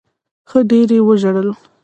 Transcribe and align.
ښه 0.49 0.59
ډېر 0.69 0.89
وژړل. 1.07 1.49